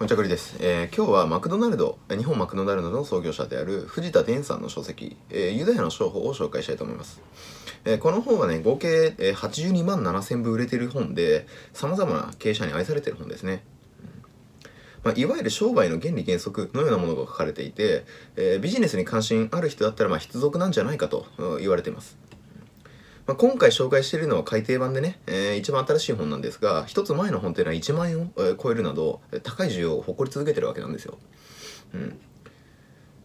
[0.00, 7.20] こんにちは、グリです、えー、今日はマクドナルド、日本マクドナルドの創業者である藤田伝さんの書籍、えー、ユダヤの商法を紹介したいと思います。
[7.84, 13.62] えー、この本はね、合計、82万7000部売れてる本で、様々な経営者に愛されてる本ですね。
[15.04, 18.06] まあ、いわゆる商売の原理原則のようなものが書かれていて、
[18.36, 21.26] えー、ビジネスに関心ある人だったらまあ必読なんじゃないかと
[21.60, 22.16] 言われています。
[23.30, 31.16] まあ、今回紹介しているのは改訂版でね、えー、一番新しい本なんですが、一つ前の本っていうのは1万円を超えるなど、高い需要を誇り続けてるわけなんですよ。
[31.94, 32.18] うん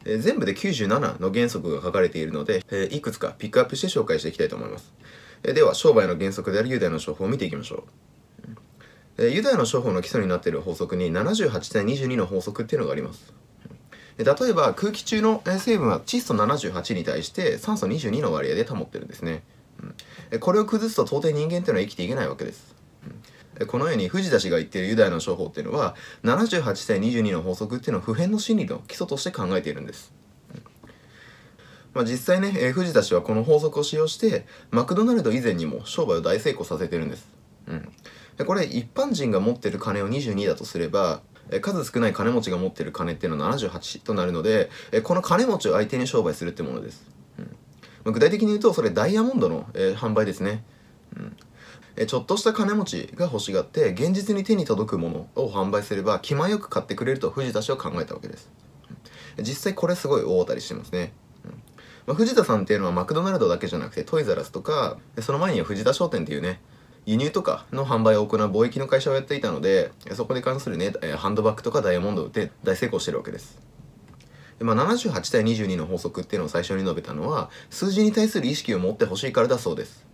[0.06, 4.94] えー、全部で97の原則が書かれているので、えー、いくつかピックアップして紹介していきたいと思います。
[5.42, 7.78] えー、では、商売の原則であるユダヤの商法を見ていきましょ
[9.18, 9.24] う。
[9.24, 13.34] えユダヤの商法の基礎になっている法則に78対22の法則っていうのがあります。
[14.20, 19.42] 例えば空気中の成分は窒素78に対して酸素22の割合で保ってるんですね。
[20.32, 22.76] うん、これを崩すと到底人間っていうのは生きていけないわけです。
[23.60, 30.14] うん、このように藤田氏が言っているユダヤの商法っていうのは78対22の法則っていうのを普遍の心理の基礎として考えているんです。
[31.94, 37.28] まあ、実際ね、えー、藤田氏はこの法則を使用してマクドナルド以前にも商売を大成功させてるんです。
[37.68, 37.90] うん
[38.38, 41.22] でこれ一般人が持ってる金を22だとすれば
[41.62, 44.70] 数少ない金持ちが持ってる金っていうのは78となるので
[45.04, 47.12] この金持ちを相手に商売するってものです、う
[48.06, 50.64] まあ、具体的に言うとそれダイヤモンドの、えー、販売ですね、
[51.18, 51.36] うん。
[51.98, 58.50] えちょっとした金持ちが欲しがって現実に手に届くものを販売すれば気前よく買ってくれると藤田氏は考えたわけです、
[59.40, 61.14] 実際これすごい大当たりしてますね。
[62.06, 66.60] まあ、藤田さんっていうのはマクドナルドだけじゃなくてトイザラスとかその前には藤田商店っていうね
[67.08, 73.60] 輸入とかの販売を行う貿易の会社をやっていたのでそこに関するねハンドバッグとかダイヤモンドを売って大成功してるわけです。
[74.60, 80.06] まあ、78対22の法則っていうのを最初に述べたのは数字に対する意識を持ってほしいからだそうです、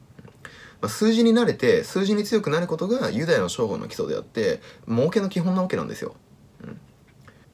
[0.82, 6.16] まあ、数字に慣れて数字に強くなることがユダヤの商法の基礎であって儲けの基本なわけなんですよ、
[6.64, 6.80] うん。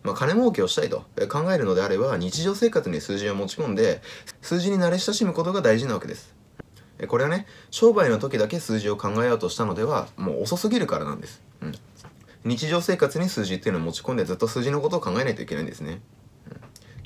[0.03, 4.01] まあ、金儲けをしたいと考えるのであれば日常生活に数字を持ち込んで
[4.41, 6.37] 数字に慣れ親しむことが大事なわけです。
[7.07, 11.73] これはね商売の時だけ数字を考えようとしたのではもう遅すぎるからなんです、うん、
[12.43, 16.01] 日常生活に数字っていうのを持ち込んでずっと数字のことを考えないといけないんですね、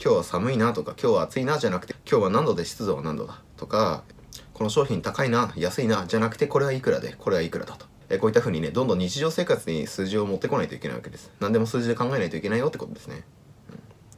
[0.04, 4.04] 今日は寒いなとか今日は暑いなじゃなくて今日は何度で湿度は何度だとか
[4.52, 7.86] この商品高いな安いなじゃなくてこれはいくらでこれはいくらだと。
[8.10, 11.32] えこういった風にねどんどん日常生活に数字を持ってこないといけないわけです。
[11.40, 13.24] 何でも数字で考えないといけないよってことですね。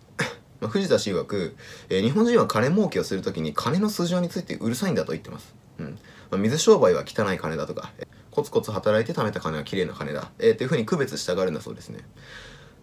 [0.62, 1.58] まあ、藤田氏曰く、
[1.90, 5.54] えー、日本人は金儲けをするときに金の数字についてうるさいんだと言ってます。
[5.80, 6.00] うん。
[6.32, 7.92] まあ、水商売は汚い金だとか、
[8.32, 12.00] コツコツ働いて貯めた金は綺麗な金だ、えー、っていうふうに区別したがるんだそうですね。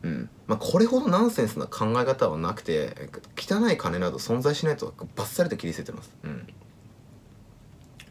[0.02, 0.30] うん。
[0.46, 6.46] まあ、これほどナンセンスな考え方はなくて汚い金など存在しないとバッサリと切り捨ててます、うん、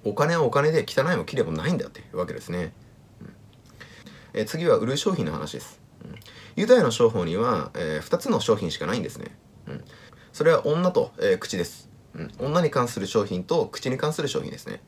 [0.03, 2.73] お金はお金で汚いもきれもないんだっていうわけですね、
[3.21, 4.39] うん。
[4.39, 6.15] え、次は売る商品の話です、うん、
[6.55, 9.35] ユダヤの商法には、えー、2つの商品しかないんですね。
[9.67, 9.83] うん、
[10.31, 14.81] それは女と、えー、口です、うん、女に関する商品と口に関する商品ですね、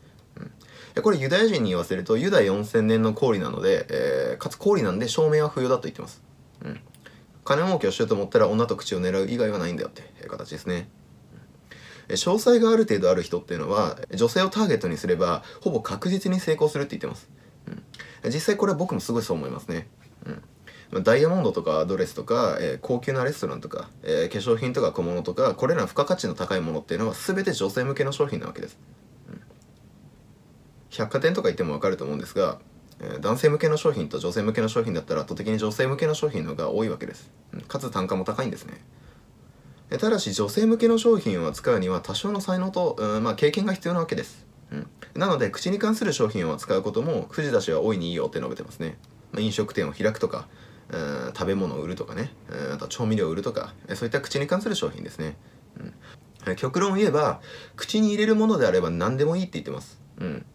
[0.96, 6.24] うん、これユダヤ人に言わせるとユダヤ4000年の氷なので、えー、かつ氷なんで証明は不要だと言ってます、
[7.44, 10.90] 金儲けをしようと思ったら女と口を狙う以外はないんだよって形ですね。
[12.10, 17.30] 詳細がある程度ある人っていうのは女性をターゲットにすればほぼ確実に成功するって言ってます、
[17.68, 19.88] うん、実際これは僕もすごいそう思いますね、
[20.92, 21.04] うん。
[21.04, 28.78] ダイヤモンドとかドレスとか、えー、高級なレストランとか、えー、化粧品とか小物とかこれらの付加価値の高いものっていうのは全て女性向けの商品なわけです、
[29.30, 29.42] うん、
[30.90, 32.60] 百貨店とか行っても分かると思うんですが、
[33.22, 37.32] 男性向けの商品と女性向けの商品だったら圧倒的に女性向けの商品のが多いわけです、
[37.68, 38.84] かつ単価も高いんですね。
[40.00, 48.98] ただし女性向けの商品を扱うには多少の才能と、うんまあ、経験が必要なわけです、うん、なので口に関する商品を扱うことも藤田氏は大いにいいよって述べてますね、
[49.34, 50.48] まあ、飲食店を開くとか
[51.34, 52.32] 食べ物を売るとかね。
[52.50, 53.74] うんあと調味料を売るとか。
[53.96, 55.36] そういった口に関する商品ですね、
[56.46, 57.42] うん、極論を言えば
[57.76, 60.46] 口に入れるものであれば何でもいいって言ってます、うん、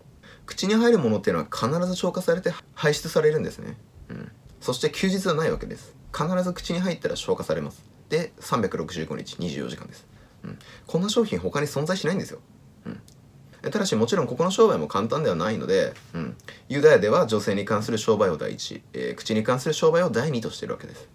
[0.46, 3.76] 口に入るものっていうのは必ず消化されて排出されるんですね、
[4.08, 5.94] うん、そして休日はないわけです。
[6.16, 7.84] 必ず口に入ったら消化されます。
[8.08, 10.06] で365日24時間です、
[10.44, 12.38] うん、こんな商品他に存在しないんですよ、
[12.86, 13.70] うん。
[13.70, 16.36] ただしもちろんここの商売も簡単ではないので、うん、
[16.68, 21.08] ユダヤでは女性に関する商売を第一、えー、口に関する商売を第二としているわけです、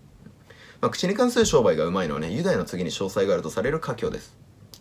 [0.81, 4.35] まあ、口に関する商売がうまいのはねユダヤの次に詳細があるとされる華僑です。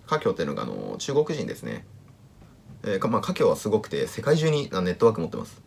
[0.06, 1.84] 華僑っていうのがあの中国人ですね。
[2.82, 5.60] えーまあ、華僑はすごくて世界中にネットワーク持ってます、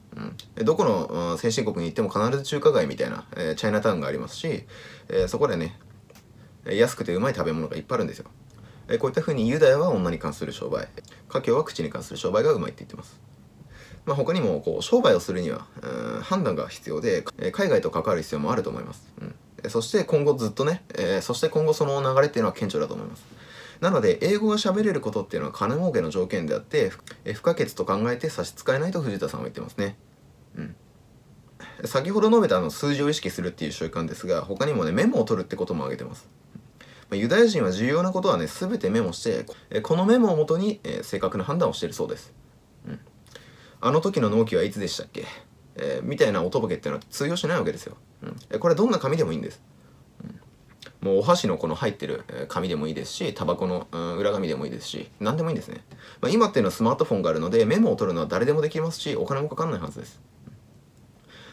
[0.58, 4.66] うん、どこの、先進国に行っても必ず中華街みたいな、えー、チャイナタウンがありますし、
[5.10, 5.78] えー、そこでね
[6.66, 8.26] 安くてうまい食べ物がいっぱいあるんですよ。
[8.88, 10.88] えこういったふうにユダヤは女に関する商売。
[11.30, 13.20] 家境は口に関する商売がうまいって言ってます。
[14.06, 19.70] まあ、他にもこう商売をするには、うん、判断が必要で、え海外と関わる必要もあると思います、うん。
[19.70, 23.24] そして今後ずっとね、え、そして今後その流れっていうのは顕著だと思います。
[23.84, 26.94] なので英語が喋れることっていうのは金儲けの条件であって、
[27.26, 29.98] え、不可欠と考えて差し支えないと藤田さんは言ってますね。
[30.56, 30.76] うん。
[31.84, 36.30] 先ほど述べたあの数字を意識するっていう習慣ですが他にもねメモを取るってことも挙げてます。
[37.12, 42.34] ユダヤ人は重要なことはね全てメモしてこのメモをもとに、えー、正確な判断をしているそうです、
[42.88, 43.00] うん、
[43.82, 45.26] あの時の納期はいつでしたっけ、
[45.76, 49.62] えー、みたいなおとぼけっていうのは通用しないわけですよ、うん、これどんな紙でもいいんです、
[51.04, 55.84] もうお箸のこの入ってる紙でもいいですしタバコの、裏紙でもいいですし何でもいいんですね、
[56.22, 60.22] まあ、今っていうのはスマートフォンがあるのでメモを取るのは誰でもできますしお金もかかんないはずです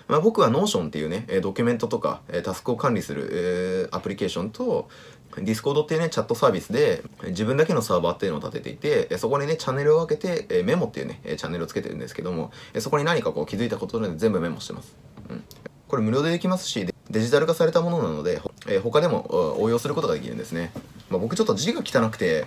[0.08, 4.88] まあ、僕は Notion っていうね、ドキュメントとか、タスクを管理する、アプリケーションと、
[5.36, 12.50] Discord っていうね、チャットサービスで、自分だけのサーバーっていうのを立てていて、そこにね、チャンネルを分けて、メモっていうね、チャンネルをつけてるんですけども、
[12.80, 14.96] そこに何かこう気づいたことで全部メモしてます。
[15.28, 15.44] うん。
[15.86, 20.72] これ無料でできますし、デジタル化されたものなので、え他でも応用することができるんですね。
[21.08, 22.46] まあ、僕ちょっと字が汚くて、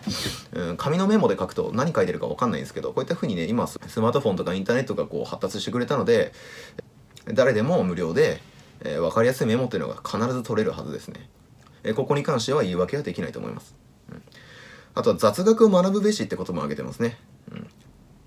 [0.53, 6.31] うん、紙のメモで書くと何書いてるかわかんないんですけど、こういった風にね、今スマートフォンとかインターネットがこう発達してくれたので、
[7.33, 8.41] 誰でも無料で、
[8.81, 11.29] えー、分かりやすいメモっていうのが必ず取れるはずですね。
[11.83, 13.75] えー、ここに関しては言い訳はできないと思います。
[14.11, 14.21] うん、
[14.95, 17.17] あとは雑学を学ぶべしってことも挙げてますね。
[17.51, 17.67] うん、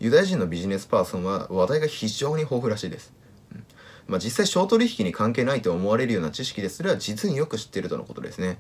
[0.01, 3.13] ユダヤ人のビジネスパーソンは話題が非常に豊富らしいです。
[4.09, 8.59] まあ、実際小取引に関係ないと思われるような知識ですら実によく知っているとのことですね。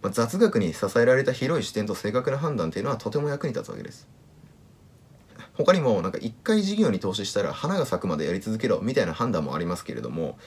[0.00, 4.08] まあ、雑学に支えられた広い視点と正確な判断っていうのはとても役に立つわけです。
[5.58, 10.38] 他にもなんか一回事業に投資したら花が咲くまでやり続けろみたいな判断もありますけれども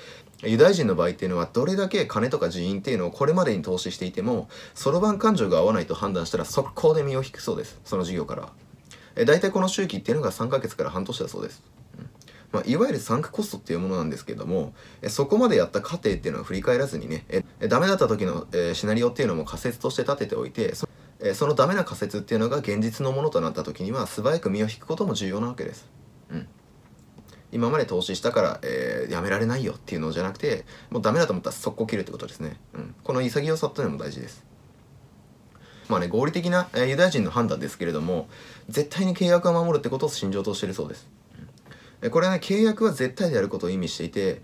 [0.42, 8.50] ユダヤ人の場合っていうのはどれだけ金とか人員っていうのをこれまでに投資していてもそろばん感情が合わないと判断したら速攻で身を引くそうですその事業から
[9.18, 11.62] え大体この周期っていうのが3ヶ月から半年だそうです、
[12.52, 20.74] まあ、いわゆるサンクコストっていうものなんですけどもえそこまでやった過程っていうのは振り返らずにねえダメだった時の、えシナリオっていうのも仮説として立てておいて
[21.20, 25.90] えそのダメな仮説っていうのが現実のものとなった時には素早く身を引くことも重要なわけです。
[26.32, 26.48] うん、
[27.52, 32.58] 今まで投資したから、えー、やめられないよっていうのじゃなくてもうダメだと思ったら速攻切るってことですね。
[32.74, 34.44] うん、この潔さっていうのも大事です。
[35.88, 38.30] まあね合理的な、え、ユダヤ人の判断ですけれども
[38.70, 41.21] 絶対に契約を守るってことを信条としてるそうです。
[42.10, 44.42] これはね契約は絶対であることを意味していて、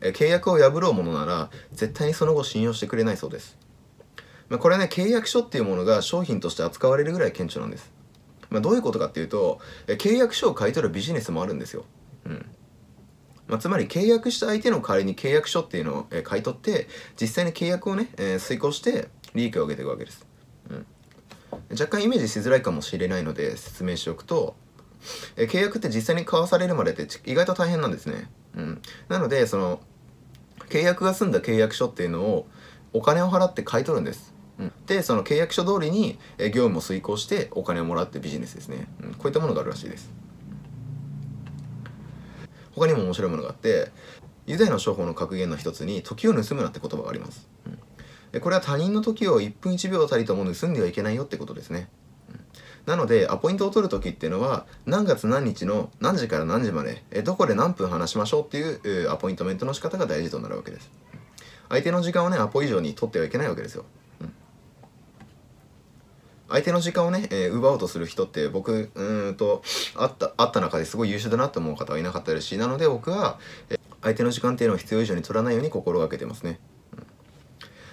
[0.00, 3.58] 契約を破ろうものなら絶対にその後信用してくれないそうです。
[4.48, 7.90] ま、これはね契約書っていうものが商品として扱われるぐらい顕著なんです、
[8.50, 11.86] まあ、どういうことかっていうと契約書を買い取るビジネスもあるんですよ、
[12.26, 12.46] うん。
[13.48, 16.86] まあ、つまり契約した相手の代わりに契約書っていうのを、買い取って
[17.18, 20.26] 実際に契約をね、えー、遂行して利益を上げていくわけです、
[20.68, 20.86] うん、
[21.70, 24.54] 若干イメージしづらいかもしれないので説明しておくと、
[25.36, 29.80] え契約って実際に交わされるまでって意外と大変なんですね、うん、なのでその
[30.68, 32.46] 契約が済んだ契約書っていうのを
[32.92, 34.32] お金を払って買い取るんです。
[34.58, 40.10] うん、でその契約書通りに業務を遂行してお金をもらってビジネスですね、うん、こういったものがあるらしいです。
[42.74, 43.90] 他にも面白いものがあって
[44.46, 47.48] ユダヤの商法の格言の一つに「時を盗むな」って言葉があります、
[48.32, 51.88] うん、これは他人の時を1分1秒たりとも盗んではいけないよってことですね。
[52.86, 60.90] なのでアポイントを取る時っていうのは何月何日の何時から何時までえどこで何分話しましょうっていうアポイントメントの仕方が大事となるわけです。
[61.68, 63.84] 相手の時間をねアポ以上に取ってはいけないわけですよ。
[66.52, 69.62] 相手の時間をね、えー、奪おうとする人って僕うんと
[69.96, 73.38] あったあった中ですごい優秀だなと思う方はいなかったですしなので僕は、
[73.70, 76.60] えー、相手の時間っていうのを必要以上に取らないように心がけてますね。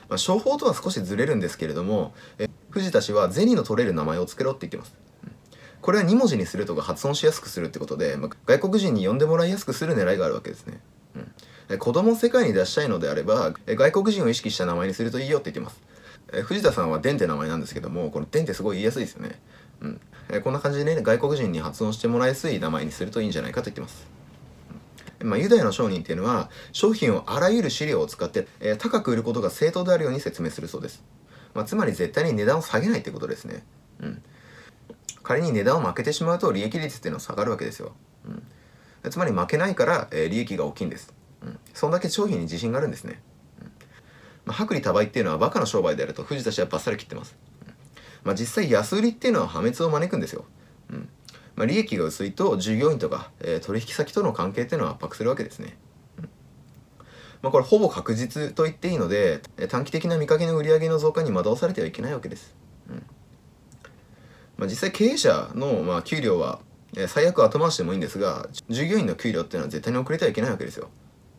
[0.09, 4.93] まあ、商法とは少しずれるんですけれども、え、藤田氏は銭の取れる名前を付けろって言ってます。
[5.81, 10.81] これは2文字にするとか発音しやすくするってことで、まあ、外国人に呼んでもらいやすくする狙いがあるわけですね。
[11.69, 15.81] うん、子供を世界に出したいのであれば外国人を意識した名前にするといいよって言ってます。
[16.33, 19.39] え藤田さんはデンって名前なんですけどもこのデンってすごい言いやすいですよね、
[19.81, 20.01] うん
[20.31, 24.07] えこんな感じでね外国人に発音してもらいやすい名前にするといいんじゃないかと言ってます、
[25.21, 31.03] まあ、ユダヤの商人っていうのは商品をあらゆる資料を使って、えー、高く売ることが正当であるように説明するそうです、
[31.53, 33.63] まあ、つまり絶対に値段を下げないってことですね。
[33.99, 34.23] うん。
[35.23, 37.93] 仮に値段を負けてしまうと利益率っていうのは下がるわけですよ、
[39.03, 43.21] うん、つまり負けないから、えー、利益が大きいんです、うん、そんだけ商品に自信があるんですね。
[43.61, 43.71] うん。
[44.45, 47.35] まあ、薄利多売っていうのはバカな商売であると藤田氏はバッサリ切ってます。
[47.61, 47.73] うん。
[48.23, 50.45] まあ、実際安売りっていうのは破滅を招くんですよ。
[51.59, 55.77] まあ、利益が薄いと従業員とか、えー、取引先との関係っていうのは圧迫するわけですね。
[56.17, 56.29] うん
[57.41, 62.55] まあ、これほぼ確実と言っていいので短期的な見かけの売上の増加に惑わされてはいけないわけです。
[62.89, 63.03] うん
[64.55, 66.59] まあ、実際経営者の、まあ、給料は、
[66.95, 70.87] え、最悪後回しでもいいんですが従業員の給料っていうのは絶対に遅れてはいけないわけですよ。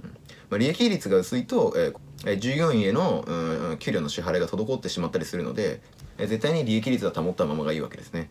[0.04, 0.10] うん
[0.50, 1.94] まあ、利益率が薄いと、えー
[2.26, 5.80] え従業員への、うん、給料の支払いが滞ってしまったりするので、
[6.18, 8.28] え絶対に利益率は保ったままがいいわけですね。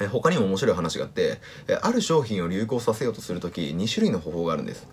[0.00, 4.86] え他にも面白い話があってえある商品を流行させようとする時2種類の方法があるんです。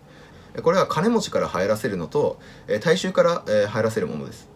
[0.63, 4.49] これは金持ちから入らせるのとえ大衆からえ入らせるものです。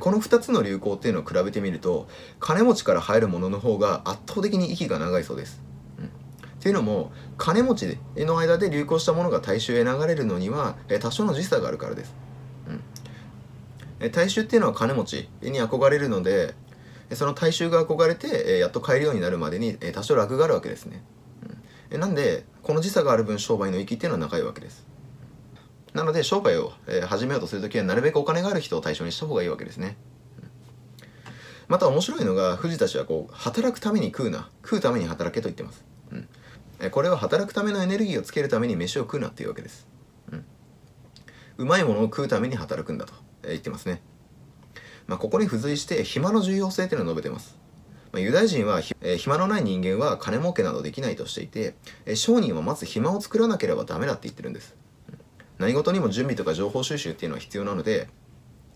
[0.00, 2.08] この2つの流行っていうのを比べてみると
[2.40, 5.60] 金持ちから入るものの方が圧倒的に息が長いそうです。
[5.98, 6.22] うん。
[6.62, 12.14] っていうのも金持ちの間で流行したものが大衆へ流れるのには多少の時差があるからです、
[14.00, 16.54] うん、大衆っていうのは金持ちに憧れるので
[17.14, 21.02] その大衆が憧れてやっと買えるようになるまでに多少楽があるわけですね、
[21.90, 24.86] うん、なんでこの時差がある分商売の息っていうのは長いわけです。
[25.94, 26.72] なので商売を
[27.06, 29.96] 始めようとするときはなるべくお金がある人を対象にした方がいいわけですね。
[31.68, 34.48] また面白いのが藤田氏はこう働くために食うな。
[34.64, 36.28] 食うために働けと言ってます、うん。
[36.90, 39.86] これは働くためのエネルギーをつけるために飯を食うなっていうわけです、
[40.32, 40.44] うん、
[41.58, 44.02] うまいものを食うために働くんだと言ってますね、
[45.12, 47.58] まあ、ここに付随して暇の重要性っていうのを述べてます。
[48.12, 51.74] まユダヤ人は、え暇のない人間は金儲けなどできないとしていて、
[52.06, 54.74] え商人はまず暇を作らなければダメだって言ってるんです、
[55.58, 58.08] 何事にも準備とか情報収集っていうのは必要なので、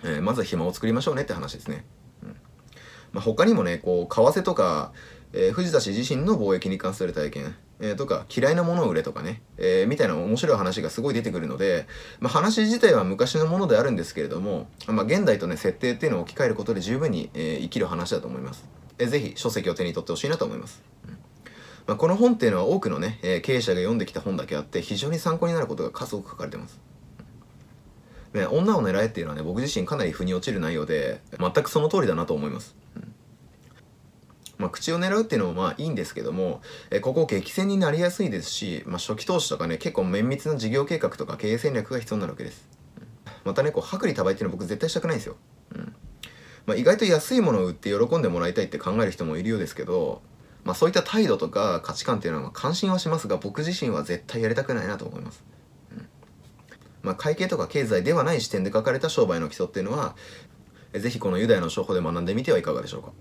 [0.05, 1.87] えー、まずは暇を作りましょうねって話ですね、
[2.23, 2.29] うん。
[3.13, 4.93] まあ、他にもねこう為替とか、
[5.33, 7.57] えー、藤田氏自身の貿易に関する体験。
[7.81, 11.87] えー、とか嫌いなものを売れとかね、えー、みたいな面白い話がすごい出てくるので、
[12.21, 18.65] まあ、話自体は昔のものであるんですけれども、まあ、現代とね設定っていうのを置き換えることで十分に、えー、生きる話だと思います、
[18.99, 21.19] えー、ぜひ書籍を手に取ってほしいなと思います、うん。
[21.87, 26.81] まあ、この本っていうのは多くのね、えー、経営者が読んできた本だけあって非常に参考になることが数多く書かれてます。
[28.37, 32.77] ね、女を狙えっていうのはね僕自身かなり腑に落ちる内容で全くその通りだなと思います、
[34.59, 42.69] まあ、口を狙うっていうのもまあいいんですけども、えここ激戦になりやすいですし、まあ、初期投資とかね結構綿密な事業計画とか経営戦略が必要になるわけです、
[43.45, 45.37] またねこう薄利多売っていうの僕絶対したくないんですよ、
[45.75, 45.95] うん。
[46.67, 50.23] まあ、意外と安いものを売って喜んでもらいたいって考える人もいるようですけど、
[50.65, 55.45] まあ、そういった態度とか価値観っていうのは関心はしますが僕自身は絶対やりたくないなと思います。
[57.03, 60.17] まあ、会計とか経済ではない視点で書かれた商売の基礎っていうのは
[60.93, 63.13] 是非このユダヤの商法で学んでみてはいかがでしょうか。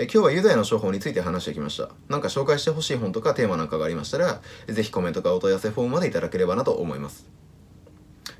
[0.00, 1.88] え今日はユダヤの商法について話してきました。
[2.08, 7.26] なんか紹介してほしい本とかテーマなんかがありましたら、ぜひコメントかお問い合わせフォームまでいただければなと思います。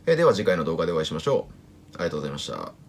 [0.07, 1.49] えでは次回の動画でお会いしましょ
[1.93, 1.97] う。
[1.97, 2.88] ありがとうございました。